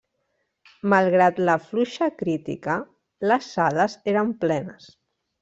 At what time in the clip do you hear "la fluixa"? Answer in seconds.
1.49-2.07